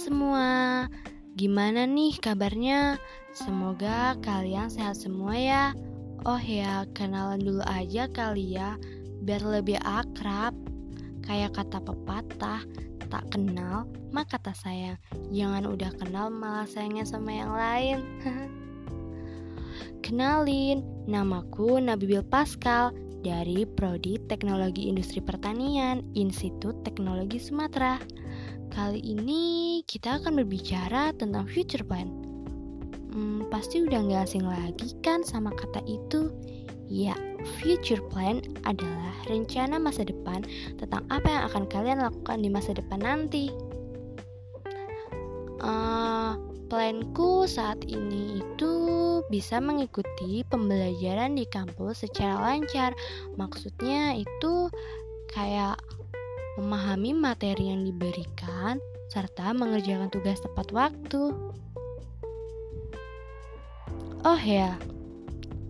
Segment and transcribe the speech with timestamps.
[0.00, 0.88] semua,
[1.36, 2.96] gimana nih kabarnya?
[3.36, 5.64] Semoga kalian sehat semua ya.
[6.24, 8.80] Oh ya, kenalan dulu aja kali ya,
[9.28, 10.56] biar lebih akrab.
[11.20, 12.64] Kayak kata pepatah,
[13.12, 14.96] tak kenal maka tak sayang.
[15.36, 17.98] Jangan udah kenal malah sayangnya sama yang lain.
[20.04, 28.00] Kenalin, namaku Nabibil Pascal dari Prodi Teknologi Industri Pertanian, Institut Teknologi Sumatera.
[28.68, 32.08] Kali ini kita akan berbicara tentang future plan.
[33.12, 36.28] Hmm, pasti udah gak asing lagi kan sama kata itu?
[36.88, 37.16] Ya,
[37.60, 40.44] future plan adalah rencana masa depan
[40.80, 43.52] tentang apa yang akan kalian lakukan di masa depan nanti.
[45.58, 46.38] Uh,
[46.70, 48.72] planku saat ini itu
[49.28, 52.96] bisa mengikuti pembelajaran di kampus secara lancar.
[53.36, 54.72] Maksudnya itu
[55.32, 55.76] kayak
[56.58, 58.82] memahami materi yang diberikan
[59.14, 61.30] serta mengerjakan tugas tepat waktu.
[64.26, 64.74] Oh ya,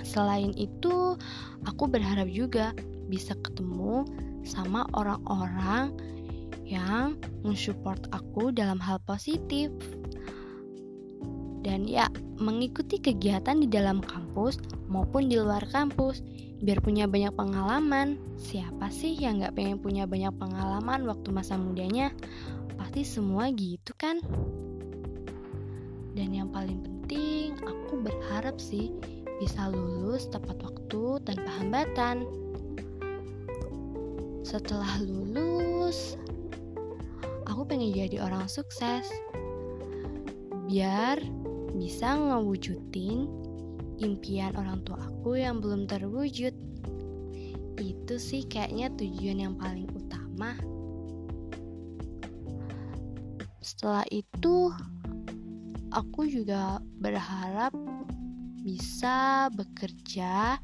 [0.00, 1.20] selain itu
[1.68, 2.72] aku berharap juga
[3.12, 4.08] bisa ketemu
[4.48, 5.92] sama orang-orang
[6.64, 9.68] yang mensupport aku dalam hal positif
[11.60, 12.08] dan ya
[12.40, 14.56] mengikuti kegiatan di dalam kampus
[14.88, 16.24] maupun di luar kampus
[16.60, 18.20] biar punya banyak pengalaman.
[18.36, 22.12] Siapa sih yang gak pengen punya banyak pengalaman waktu masa mudanya?
[22.76, 24.20] Pasti semua gitu kan?
[26.12, 28.92] Dan yang paling penting aku berharap sih
[29.40, 32.28] bisa lulus tepat waktu tanpa hambatan.
[34.44, 36.20] Setelah lulus
[37.48, 39.08] aku pengen jadi orang sukses.
[40.68, 41.18] Biar
[41.72, 43.39] bisa ngewujudin
[44.00, 46.56] impian orang tua aku yang belum terwujud.
[47.80, 50.56] Itu sih kayaknya tujuan yang paling utama.
[53.60, 54.72] Setelah itu,
[55.92, 57.72] aku juga berharap
[58.60, 60.60] bisa bekerja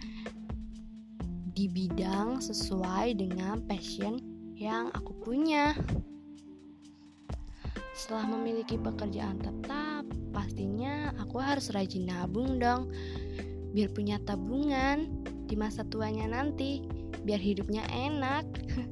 [1.57, 4.21] di bidang sesuai dengan passion
[4.53, 5.73] yang aku punya.
[7.97, 9.96] Setelah memiliki pekerjaan tetap,
[10.37, 12.93] pastinya aku harus rajin nabung dong.
[13.73, 15.09] Biar punya tabungan
[15.49, 16.85] di masa tuanya nanti,
[17.25, 18.45] biar hidupnya enak.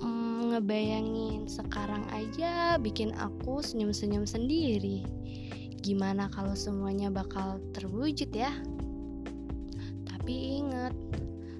[0.00, 5.04] hmm, ngebayangin sekarang aja bikin aku senyum-senyum sendiri.
[5.84, 8.56] Gimana kalau semuanya bakal terwujud ya?
[10.08, 10.96] Tapi inget,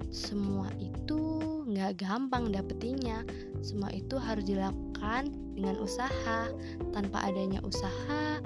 [0.08, 1.20] semua itu
[1.68, 3.20] nggak gampang dapetinnya.
[3.66, 6.46] Semua itu harus dilakukan dengan usaha.
[6.94, 8.38] Tanpa adanya usaha,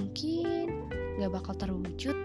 [0.00, 0.88] mungkin
[1.20, 2.16] nggak bakal terwujud.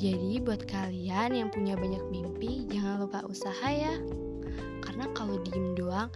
[0.00, 3.92] Jadi buat kalian yang punya banyak mimpi, jangan lupa usaha ya.
[4.80, 6.08] Karena kalau diem doang,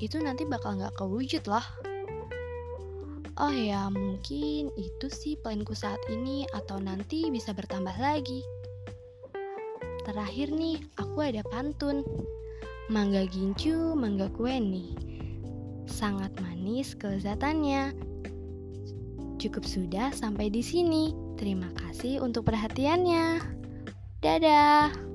[0.00, 1.66] itu nanti bakal nggak kewujud loh.
[3.36, 8.46] Oh ya, mungkin itu sih planku saat ini atau nanti bisa bertambah lagi.
[10.12, 12.04] Terakhir nih, aku ada pantun.
[12.92, 14.92] Mangga gincu, mangga kue nih.
[15.88, 17.96] Sangat manis kelezatannya.
[19.40, 21.16] Cukup sudah sampai di sini.
[21.40, 23.40] Terima kasih untuk perhatiannya.
[24.20, 25.11] Dadah.